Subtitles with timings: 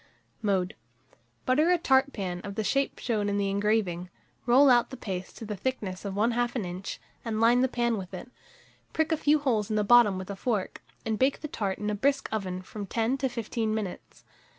[0.41, 0.73] Mode.
[1.45, 4.09] Butter a tart pan of the shape shown in the engraving,
[4.47, 7.99] roll out the paste to the thickness of 1/2 an inch, and line the pan
[7.99, 8.31] with it;
[8.93, 11.91] prick a few holes at the bottom with a fork, and bake the tart in
[11.91, 14.23] a brisk oven from 10 to 15 minutes.